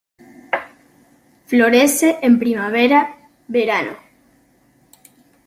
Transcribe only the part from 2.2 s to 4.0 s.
en primavera, verano.